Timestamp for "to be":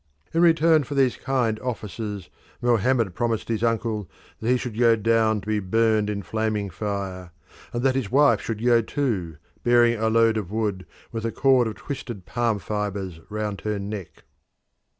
5.41-5.59